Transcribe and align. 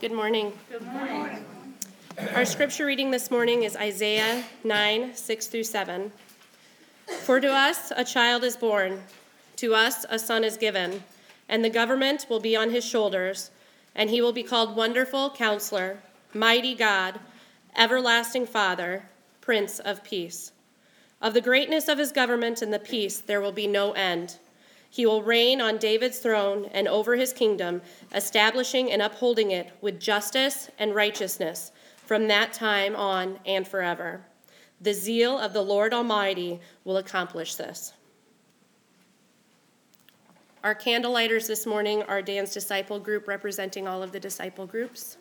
Good 0.00 0.12
morning. 0.12 0.54
Good 0.70 0.80
morning. 0.80 1.44
Our 2.34 2.46
scripture 2.46 2.86
reading 2.86 3.10
this 3.10 3.30
morning 3.30 3.64
is 3.64 3.76
Isaiah 3.76 4.44
9, 4.64 5.14
6 5.14 5.46
through 5.48 5.64
7. 5.64 6.10
For 7.20 7.38
to 7.38 7.52
us 7.52 7.92
a 7.94 8.02
child 8.02 8.42
is 8.42 8.56
born, 8.56 9.02
to 9.56 9.74
us 9.74 10.06
a 10.08 10.18
son 10.18 10.42
is 10.42 10.56
given, 10.56 11.02
and 11.50 11.62
the 11.62 11.68
government 11.68 12.24
will 12.30 12.40
be 12.40 12.56
on 12.56 12.70
his 12.70 12.82
shoulders, 12.82 13.50
and 13.94 14.08
he 14.08 14.22
will 14.22 14.32
be 14.32 14.42
called 14.42 14.74
Wonderful 14.74 15.32
Counselor, 15.32 15.98
Mighty 16.32 16.74
God, 16.74 17.20
Everlasting 17.76 18.46
Father, 18.46 19.04
Prince 19.42 19.80
of 19.80 20.02
Peace. 20.02 20.52
Of 21.20 21.34
the 21.34 21.42
greatness 21.42 21.88
of 21.88 21.98
his 21.98 22.10
government 22.10 22.62
and 22.62 22.72
the 22.72 22.78
peace 22.78 23.18
there 23.18 23.42
will 23.42 23.52
be 23.52 23.66
no 23.66 23.92
end 23.92 24.38
he 24.90 25.06
will 25.06 25.22
reign 25.22 25.60
on 25.60 25.78
David's 25.78 26.18
throne 26.18 26.66
and 26.72 26.88
over 26.88 27.14
his 27.14 27.32
kingdom, 27.32 27.80
establishing 28.12 28.90
and 28.90 29.00
upholding 29.00 29.52
it 29.52 29.70
with 29.80 30.00
justice 30.00 30.68
and 30.78 30.94
righteousness 30.94 31.70
from 32.04 32.26
that 32.26 32.52
time 32.52 32.96
on 32.96 33.38
and 33.46 33.66
forever. 33.66 34.20
The 34.80 34.92
zeal 34.92 35.38
of 35.38 35.52
the 35.52 35.62
Lord 35.62 35.94
Almighty 35.94 36.58
will 36.84 36.96
accomplish 36.96 37.54
this. 37.54 37.92
Our 40.64 40.74
candlelighters 40.74 41.46
this 41.46 41.66
morning 41.66 42.02
are 42.02 42.20
Dan's 42.20 42.52
disciple 42.52 42.98
group 42.98 43.28
representing 43.28 43.86
all 43.86 44.02
of 44.02 44.10
the 44.10 44.20
disciple 44.20 44.66
groups. 44.66 45.16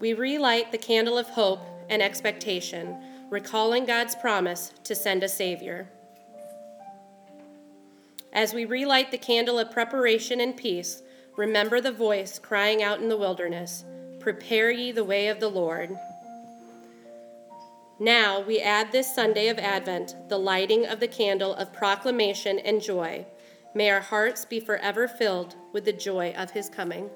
We 0.00 0.12
relight 0.12 0.70
the 0.70 0.78
candle 0.78 1.18
of 1.18 1.28
hope 1.28 1.60
and 1.88 2.00
expectation, 2.00 2.96
recalling 3.30 3.84
God's 3.84 4.14
promise 4.14 4.72
to 4.84 4.94
send 4.94 5.24
a 5.24 5.28
Savior. 5.28 5.88
As 8.32 8.54
we 8.54 8.64
relight 8.64 9.10
the 9.10 9.18
candle 9.18 9.58
of 9.58 9.72
preparation 9.72 10.40
and 10.40 10.56
peace, 10.56 11.02
remember 11.36 11.80
the 11.80 11.90
voice 11.90 12.38
crying 12.38 12.82
out 12.82 13.00
in 13.00 13.08
the 13.08 13.16
wilderness 13.16 13.84
Prepare 14.20 14.70
ye 14.70 14.92
the 14.92 15.04
way 15.04 15.28
of 15.28 15.40
the 15.40 15.48
Lord. 15.48 15.96
Now 17.98 18.40
we 18.40 18.60
add 18.60 18.92
this 18.92 19.12
Sunday 19.12 19.48
of 19.48 19.58
Advent 19.58 20.14
the 20.28 20.38
lighting 20.38 20.86
of 20.86 21.00
the 21.00 21.08
candle 21.08 21.54
of 21.54 21.72
proclamation 21.72 22.60
and 22.60 22.80
joy. 22.80 23.26
May 23.74 23.90
our 23.90 24.00
hearts 24.00 24.44
be 24.44 24.60
forever 24.60 25.08
filled 25.08 25.56
with 25.72 25.84
the 25.84 25.92
joy 25.92 26.32
of 26.36 26.52
his 26.52 26.68
coming. 26.68 27.10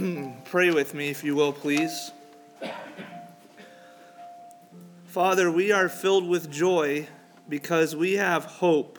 Pray 0.44 0.70
with 0.70 0.94
me, 0.94 1.08
if 1.08 1.24
you 1.24 1.34
will, 1.34 1.52
please. 1.52 2.12
Father, 5.06 5.50
we 5.50 5.72
are 5.72 5.88
filled 5.88 6.28
with 6.28 6.50
joy 6.50 7.06
because 7.48 7.96
we 7.96 8.14
have 8.14 8.44
hope 8.44 8.98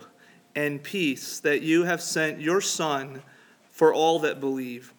and 0.56 0.84
peace 0.84 1.40
that 1.40 1.62
you 1.62 1.86
have 1.86 2.02
sent 2.02 2.42
your 2.42 2.62
Son 2.62 3.24
for 3.70 3.94
all 3.94 4.20
that 4.20 4.40
believe. 4.40 4.94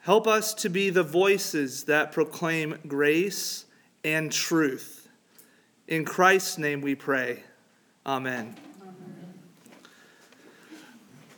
Help 0.00 0.26
us 0.26 0.54
to 0.54 0.68
be 0.68 0.90
the 0.90 1.02
voices 1.02 1.84
that 1.84 2.12
proclaim 2.12 2.78
grace 2.86 3.64
and 4.04 4.30
truth. 4.30 5.08
In 5.88 6.04
Christ's 6.04 6.58
name 6.58 6.80
we 6.80 6.94
pray. 6.94 7.42
Amen. 8.06 8.54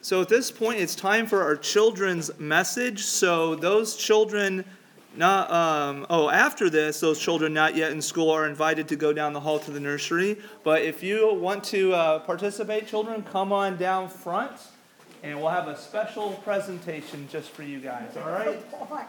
So 0.06 0.22
at 0.22 0.28
this 0.28 0.52
point, 0.52 0.78
it's 0.78 0.94
time 0.94 1.26
for 1.26 1.42
our 1.42 1.56
children's 1.56 2.30
message. 2.38 3.02
So 3.02 3.56
those 3.56 3.96
children, 3.96 4.64
not 5.16 5.50
um, 5.50 6.06
oh, 6.08 6.30
after 6.30 6.70
this, 6.70 7.00
those 7.00 7.18
children 7.18 7.52
not 7.52 7.74
yet 7.74 7.90
in 7.90 8.00
school 8.00 8.30
are 8.30 8.46
invited 8.46 8.86
to 8.86 8.94
go 8.94 9.12
down 9.12 9.32
the 9.32 9.40
hall 9.40 9.58
to 9.58 9.72
the 9.72 9.80
nursery. 9.80 10.38
But 10.62 10.82
if 10.82 11.02
you 11.02 11.34
want 11.34 11.64
to 11.64 11.92
uh, 11.92 12.18
participate, 12.20 12.86
children, 12.86 13.24
come 13.24 13.52
on 13.52 13.78
down 13.78 14.08
front, 14.08 14.52
and 15.24 15.40
we'll 15.40 15.50
have 15.50 15.66
a 15.66 15.76
special 15.76 16.34
presentation 16.44 17.26
just 17.28 17.50
for 17.50 17.64
you 17.64 17.80
guys. 17.80 18.16
All 18.16 18.30
right. 18.30 18.64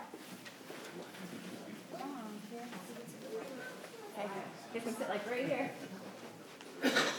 You 4.74 4.81
can 4.81 4.96
sit 4.96 5.09
like 5.09 5.30
right 5.30 5.47
here. 6.84 7.12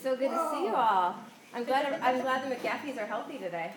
It's 0.00 0.08
so 0.08 0.16
good 0.16 0.30
to 0.30 0.50
see 0.50 0.64
you 0.64 0.74
all. 0.74 1.14
I'm 1.52 1.64
glad 1.64 2.00
I'm 2.00 2.22
glad 2.22 2.50
the 2.50 2.56
McGaffeys 2.56 2.96
are 2.96 3.04
healthy 3.04 3.36
today. 3.36 3.70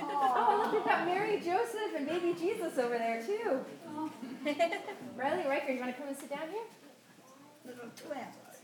Oh, 0.00 0.62
look, 0.62 0.72
we've 0.72 0.84
got 0.84 1.06
Mary, 1.06 1.40
Joseph, 1.44 1.92
and 1.96 2.06
baby 2.06 2.36
Jesus 2.38 2.78
over 2.78 2.96
there 2.96 3.20
too. 3.20 3.58
Riley 5.16 5.44
Riker, 5.48 5.72
you 5.72 5.80
want 5.80 5.96
to 5.96 6.00
come 6.00 6.06
and 6.06 6.16
sit 6.16 6.30
down 6.30 6.48
here? 6.52 6.62
Little 7.66 7.90
twins. 7.96 8.62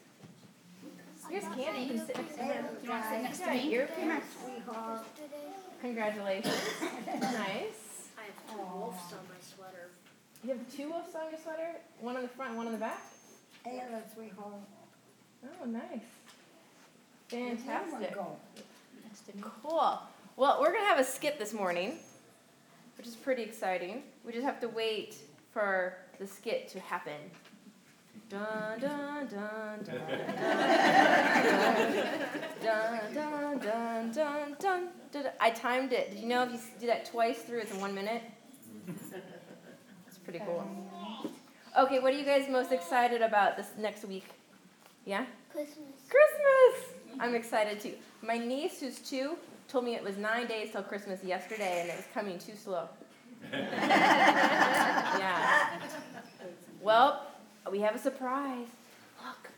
Here's 1.29 1.43
Candy. 1.43 1.81
You 1.81 1.89
can 1.89 2.07
sit 2.07 2.17
next 2.17 2.37
to 2.37 2.45
her. 2.45 2.65
You 2.85 2.89
want 2.89 3.03
to 3.03 3.09
sit 3.11 3.23
next 3.23 3.39
to 3.41 3.51
me? 3.51 3.73
Ear 3.73 3.89
Congratulations. 5.81 6.55
nice. 7.21 8.11
I 8.17 8.27
have 8.27 8.49
two 8.49 8.59
wolves 8.59 9.13
on 9.13 9.27
my 9.27 9.41
sweater. 9.41 9.91
You 10.45 10.51
have 10.51 10.77
two 10.77 10.91
wolves 10.91 11.15
on 11.15 11.31
your 11.31 11.41
sweater? 11.41 11.77
One 12.01 12.17
on 12.17 12.23
the 12.23 12.29
front, 12.29 12.55
one 12.55 12.67
on 12.67 12.73
the 12.73 12.79
back? 12.79 13.03
And 13.65 13.95
a 13.95 14.03
three 14.15 14.31
hole. 14.37 14.61
Oh, 15.43 15.65
nice. 15.65 15.83
Fantastic. 17.29 18.15
Next 19.03 19.21
to 19.27 19.37
me. 19.37 19.43
Cool. 19.63 19.99
Well, 20.37 20.59
we're 20.61 20.71
going 20.71 20.83
to 20.83 20.89
have 20.89 20.99
a 20.99 21.05
skit 21.05 21.39
this 21.39 21.55
morning, 21.55 21.99
which 22.99 23.07
is 23.07 23.15
pretty 23.15 23.43
exciting. 23.43 24.03
We 24.23 24.33
just 24.33 24.45
have 24.45 24.61
to 24.61 24.69
wait 24.69 25.17
for 25.51 25.97
the 26.21 26.27
skit 26.27 26.69
to 26.69 26.81
happen. 26.81 27.31
Dun 28.29 28.81
dun 28.81 29.27
dun 29.27 29.79
dun 29.85 30.01
dun 30.07 30.27
dun 32.63 33.15
dun 33.15 33.61
dun 33.61 34.13
dun 34.13 34.59
dun 34.59 34.89
dun. 35.11 35.25
I 35.41 35.51
timed 35.51 35.95
it. 35.95 36.11
Did 36.11 36.21
you 36.21 36.27
know 36.27 36.43
if 36.43 36.53
you 36.53 36.59
do 36.81 36.87
that 36.89 37.07
twice 37.07 37.39
through, 37.43 37.61
it's 37.61 37.73
in 37.73 37.81
one 37.81 37.95
minute? 37.95 38.23
It's 40.27 40.31
pretty 40.31 40.45
cool. 40.47 40.67
Okay, 41.79 41.99
what 41.99 42.15
are 42.15 42.17
you 42.17 42.25
guys 42.25 42.49
most 42.49 42.73
excited 42.73 43.21
about 43.21 43.59
this 43.59 43.73
next 43.79 44.07
week? 44.07 44.25
Yeah? 45.05 45.27
Christmas. 45.53 45.77
Christmas! 46.09 46.95
I'm 47.21 47.35
excited 47.35 47.79
too. 47.79 47.93
My 48.23 48.39
niece, 48.39 48.81
who's 48.81 49.01
two, 49.01 49.37
told 49.69 49.85
me 49.85 49.95
it 49.95 50.03
was 50.03 50.17
nine 50.17 50.47
days 50.47 50.71
till 50.73 50.83
Christmas 50.83 51.23
yesterday 51.23 51.83
and 51.83 51.91
it 51.91 51.97
was 51.97 52.07
coming 52.15 52.39
too 52.39 52.55
slow. 52.57 52.89
yeah. 53.53 55.79
Well, 56.81 57.27
we 57.71 57.81
have 57.81 57.95
a 57.95 57.99
surprise. 57.99 58.69
Look. 59.27 59.51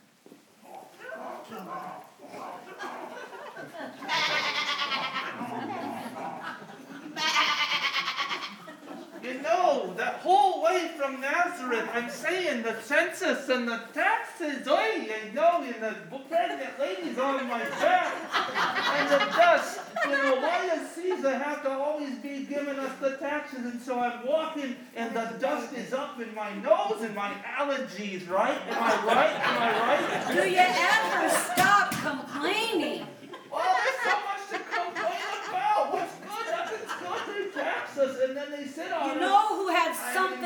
You 9.26 9.42
know, 9.42 9.92
that 9.96 10.20
whole 10.20 10.62
way 10.62 10.92
from 11.06 11.20
Nazareth, 11.20 11.88
I'm 11.94 12.10
saying 12.10 12.62
the 12.62 12.80
census 12.82 13.48
and 13.48 13.68
the 13.68 13.80
taxes, 13.94 14.66
oi, 14.66 15.06
you 15.06 15.32
know, 15.34 15.62
and 15.62 15.80
the 15.80 15.94
pregnant 16.28 16.80
ladies 16.80 17.16
on 17.18 17.46
my 17.48 17.60
back, 17.60 18.12
and 18.34 19.08
the 19.08 19.18
dust. 19.36 19.80
You 20.04 20.10
know, 20.10 20.36
why 20.36 20.66
does 20.66 20.90
Caesar 20.90 21.38
have 21.38 21.62
to 21.62 21.70
always 21.70 22.16
be 22.16 22.44
giving 22.44 22.78
us 22.78 22.90
the 23.00 23.18
taxes? 23.18 23.66
And 23.66 23.80
so 23.80 24.00
I'm 24.00 24.26
walking, 24.26 24.74
and 24.96 25.14
the 25.14 25.36
dust 25.38 25.72
is 25.74 25.92
up 25.92 26.20
in 26.20 26.34
my 26.34 26.52
nose 26.54 27.02
and 27.02 27.14
my 27.14 27.32
allergies, 27.56 28.28
right? 28.28 28.58
Am 28.68 28.82
I 28.82 29.04
right? 29.06 29.34
Am 29.46 29.62
I 29.62 29.70
right? 29.80 30.34
Do 30.34 30.50
you 30.50 30.58
ever 30.58 31.28
stop 31.30 31.92
complaining? 31.92 33.06
Well, 33.52 33.76
there's 33.76 34.00
so 34.02 34.10
much 34.26 34.48
to 34.50 34.58
complain 34.74 35.20
about. 35.48 35.92
What's 35.92 36.14
good? 36.16 36.46
Nothing's 36.50 36.92
good. 36.98 37.54
They 37.54 37.62
tax 37.62 37.96
us, 37.96 38.18
and 38.24 38.36
then 38.36 38.50
they 38.50 38.66
sit 38.66 38.92
on 38.92 39.14
You 39.14 39.20
know 39.20 39.35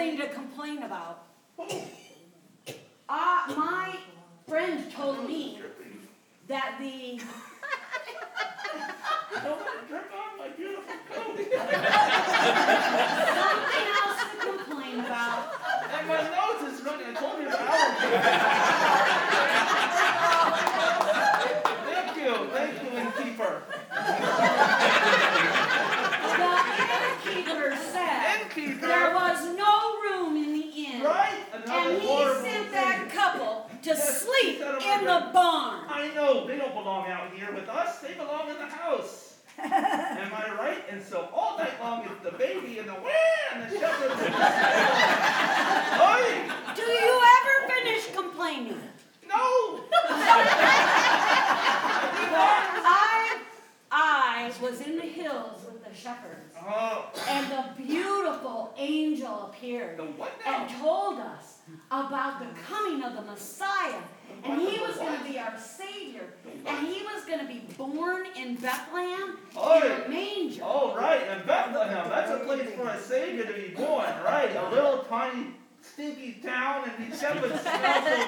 has 0.01 0.09
something 0.11 0.17
to 0.19 0.29
complain 0.35 0.83
about? 0.83 1.25
Uh, 3.09 3.55
my 3.57 3.97
friend 4.49 4.91
told 4.93 5.27
me 5.27 5.61
that 6.49 6.77
the 6.81 7.21
Don't 9.43 9.89
drip 9.89 10.11
on 10.13 10.39
my 10.39 10.49
beautiful 10.57 10.95
coat. 11.13 11.37
something 11.37 11.53
else 13.99 14.21
to 14.31 14.37
complain 14.47 15.01
about. 15.01 15.53
And 15.93 16.09
my 16.09 16.23
nose 16.23 16.63
is 16.73 16.83
running. 16.85 17.07
I 17.07 17.09
told 17.15 17.41
you 17.41 17.47
about 17.49 17.61
allergies. 17.61 19.31
Thank 21.91 22.17
you. 22.17 22.33
Thank 22.53 22.75
you, 22.83 22.91
innkeeper. 22.99 23.63
The 26.41 26.51
innkeeper 27.33 27.77
said 27.93 28.41
Innkeeper. 28.43 28.87
there 28.87 29.15
was 29.15 29.39
no 29.57 30.01
room 30.03 30.37
in 30.37 30.53
the 30.55 30.67
inn. 30.87 31.03
Right? 31.03 31.39
Another 31.53 31.73
And 31.91 32.03
he 32.03 32.07
horrible 32.09 32.41
sent 32.43 32.63
thing. 32.65 32.73
that 32.73 33.11
couple 33.13 33.67
to 33.83 33.97
sleep 34.21 34.61
in 34.61 35.05
the 35.05 35.31
barn. 35.33 35.85
I 35.89 36.11
know 36.15 36.47
they 36.47 36.57
don't 36.59 36.75
belong 36.75 37.09
out 37.11 37.33
here 37.33 37.53
with 37.55 37.69
us. 37.69 37.99
They 38.01 38.15
belong 38.15 38.49
in 38.51 38.57
the 38.57 38.67
house. 38.67 39.37
Am 39.59 40.33
I 40.33 40.55
right? 40.59 40.85
And 40.91 41.03
so 41.03 41.29
all 41.35 41.59
night 41.59 41.73
long 41.83 42.05
it's 42.05 42.23
the 42.23 42.33
baby 42.39 42.79
and 42.79 42.89
the 42.89 42.95
wah 42.95 43.55
and 43.55 43.71
the 43.71 43.79
shepherd. 43.79 44.11
Do 46.77 46.83
you 46.83 47.23
ever 47.37 47.73
finish 47.75 48.07
complaining? 48.15 48.81
No! 49.29 49.81
I, 52.83 53.41
I 53.91 54.53
was 54.63 54.81
in 54.81 54.97
the 54.97 55.03
hills 55.03 55.65
with 55.67 55.85
the 55.85 55.95
shepherds, 55.95 56.55
Oh, 56.63 57.11
and 57.29 57.51
the 57.51 57.83
beautiful 57.83 58.75
angel 58.79 59.47
appeared 59.51 59.99
the 59.99 60.05
what 60.05 60.33
now? 60.45 60.63
and 60.67 60.71
told 60.81 61.19
us 61.19 61.59
about 61.91 62.39
the 62.41 62.47
coming 62.69 63.03
of 63.03 63.15
the 63.15 63.23
Messiah. 63.23 64.01
And 64.45 64.61
he 64.61 64.79
was 64.81 64.97
going 64.97 65.19
to 65.19 65.25
be 65.25 65.39
our 65.39 65.59
Savior. 65.59 66.25
And 66.67 66.87
he 66.87 67.03
was 67.03 67.25
going 67.25 67.41
to 67.41 67.47
be 67.47 67.63
born 68.01 68.25
in 68.35 68.55
Bethlehem 68.57 69.37
in 69.53 69.59
a 69.59 70.09
manger. 70.09 70.63
Oh, 70.65 70.97
right, 70.97 71.21
in 71.21 71.47
Bethlehem. 71.47 72.09
That's 72.09 72.31
a 72.31 72.39
place 72.45 72.71
for 72.75 72.89
a 72.89 72.99
Savior 72.99 73.45
to 73.45 73.53
be 73.53 73.69
born, 73.75 74.07
right? 74.25 74.57
A 74.57 74.71
little 74.71 75.03
tiny 75.05 75.49
stinky 75.83 76.39
town 76.43 76.89
and 76.89 77.13
these 77.13 77.21
shepherds 77.21 77.61
smell 77.61 77.63
so 77.63 77.71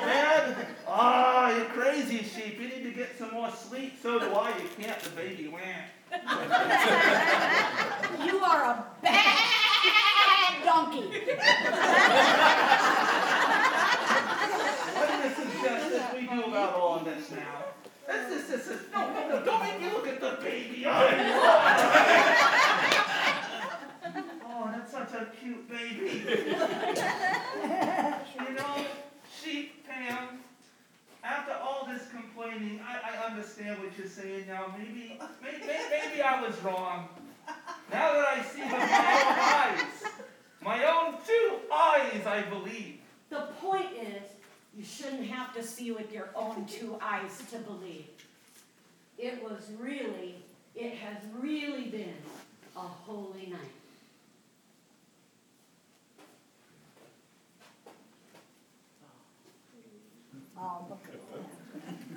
bad. 0.05 0.67
Ah, 0.87 1.57
you're 1.57 1.65
crazy, 1.67 2.19
sheep. 2.19 2.61
You 2.61 2.69
need 2.69 2.83
to 2.85 2.91
get 2.93 3.17
some 3.19 3.33
more 3.33 3.51
sleep. 3.51 3.95
So 4.03 4.19
do 4.19 4.27
I. 4.35 4.51
You 4.59 4.69
can't. 4.79 5.01
The 5.01 5.11
baby 5.11 5.49
went. 5.49 5.65
You 8.27 8.39
are 8.39 8.65
a 8.65 8.85
bad 9.03 10.65
donkey. 10.65 11.03
What 14.95 15.09
do 15.09 15.15
you 15.17 15.35
suggest 15.35 15.91
that 15.93 16.15
we 16.15 16.27
do 16.27 16.45
about 16.45 16.75
all 16.75 16.97
of 16.97 17.05
this 17.05 17.31
now? 17.31 17.65
This, 18.07 18.29
this, 18.29 18.47
this, 18.49 18.67
this. 18.67 18.81
No, 18.93 19.11
no, 19.13 19.29
no. 19.29 19.45
Don't 19.45 19.63
make 19.63 19.81
me 19.81 19.89
look 19.91 20.07
at 20.07 20.21
the 20.21 20.39
baby. 20.43 20.85
Oh, 24.55 24.71
that's 24.71 24.93
such 24.93 25.13
a 25.15 25.27
cute 25.41 25.69
baby. 25.69 26.25
You 28.39 28.55
know, 28.55 28.77
sheep, 29.43 29.87
Pam, 29.89 30.41
after 31.25 31.53
all 31.53 31.89
this 31.91 32.03
complaining, 32.11 32.81
I, 32.87 33.13
I 33.13 33.27
understand 33.31 33.79
what 33.79 33.97
you're 33.97 34.07
saying 34.09 34.45
now. 34.49 34.75
Maybe, 34.93 35.19
maybe, 35.43 35.65
maybe 35.91 36.23
I 36.23 36.43
was 36.43 36.55
wrong. 36.63 37.09
Now 37.91 38.13
that 38.13 38.27
I 38.27 38.43
see 38.43 38.63
with 38.63 38.73
my 38.73 38.85
own 39.23 39.39
eyes, 39.39 40.13
my 40.63 40.85
own 40.85 41.15
two 41.27 41.59
eyes, 41.73 42.27
I 42.27 42.43
believe. 42.49 42.99
The 43.31 43.49
point 43.61 43.89
is, 44.01 44.23
you 44.77 44.85
shouldn't 44.85 45.27
have 45.27 45.55
to 45.55 45.63
see 45.63 45.93
with 45.93 46.13
your 46.13 46.29
own 46.35 46.67
two 46.67 46.99
eyes 47.01 47.43
to 47.51 47.59
believe. 47.59 48.07
It 49.19 49.43
was 49.43 49.71
really, 49.79 50.37
it 50.75 50.95
has 50.95 51.19
really 51.39 51.85
been 51.85 52.17
a 52.77 52.81
holy 52.81 53.47
night. 53.47 53.61
And 60.55 60.89
when 60.91 62.12